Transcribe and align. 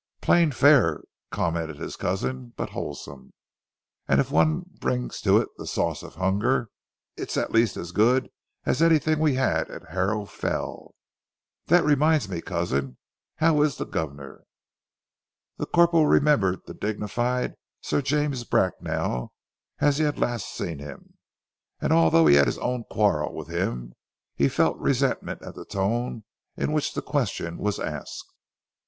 "Plain 0.19 0.51
fare," 0.51 1.03
commented 1.29 1.77
his 1.77 1.95
cousin, 1.95 2.53
"but 2.57 2.71
wholesome, 2.71 3.33
and 4.07 4.19
if 4.19 4.31
one 4.31 4.63
brings 4.79 5.21
to 5.21 5.37
it 5.37 5.47
the 5.59 5.67
sauce 5.67 6.01
of 6.01 6.15
hunger, 6.15 6.71
it's 7.15 7.37
at 7.37 7.51
least 7.51 7.77
as 7.77 7.91
good 7.91 8.31
as 8.65 8.81
anything 8.81 9.19
we 9.19 9.35
had 9.35 9.69
at 9.69 9.91
Harrow 9.91 10.25
Fell.... 10.25 10.95
And 11.67 11.77
that 11.77 11.85
reminds 11.85 12.27
me, 12.27 12.41
cousin. 12.41 12.97
How 13.35 13.61
is 13.61 13.77
the 13.77 13.85
governor?" 13.85 14.41
The 15.57 15.67
corporal 15.67 16.07
remembered 16.07 16.61
the 16.65 16.73
dignified 16.73 17.53
Sir 17.81 18.01
James 18.01 18.43
Bracknell 18.43 19.31
as 19.77 19.99
he 19.99 20.03
had 20.05 20.17
last 20.17 20.47
seen 20.51 20.79
him, 20.79 21.13
and 21.79 21.93
although 21.93 22.25
he 22.25 22.33
had 22.33 22.39
had 22.39 22.47
his 22.47 22.57
own 22.57 22.85
quarrel 22.89 23.35
with 23.35 23.49
him, 23.49 23.93
felt 24.49 24.79
resentment 24.79 25.43
at 25.43 25.53
the 25.53 25.63
tone 25.63 26.23
in 26.57 26.71
which 26.71 26.95
the 26.95 27.03
question 27.03 27.59
was 27.59 27.77
asked. 27.79 28.25